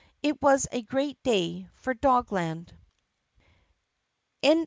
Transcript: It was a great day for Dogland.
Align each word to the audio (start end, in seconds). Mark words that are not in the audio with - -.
It 0.23 0.41
was 0.41 0.67
a 0.71 0.81
great 0.81 1.21
day 1.21 1.67
for 1.75 1.93
Dogland. 1.93 2.69